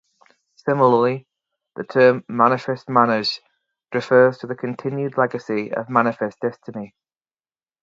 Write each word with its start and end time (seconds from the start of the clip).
Similarly, 0.55 1.27
the 1.75 1.83
term, 1.83 2.25
"manifest 2.27 2.89
manners," 2.89 3.39
refers 3.93 4.39
to 4.39 4.47
the 4.47 4.55
continued 4.55 5.15
legacy 5.15 5.71
of 5.71 5.91
Manifest 5.91 6.39
Destiny. 6.39 6.95